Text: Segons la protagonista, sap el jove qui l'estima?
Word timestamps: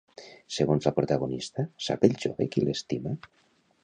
Segons 0.55 0.87
la 0.87 0.93
protagonista, 0.99 1.65
sap 1.89 2.07
el 2.09 2.15
jove 2.23 2.47
qui 2.57 2.65
l'estima? 2.65 3.13